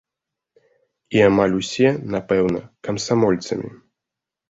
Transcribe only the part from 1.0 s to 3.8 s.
І амаль усе, напэўна, камсамольцамі.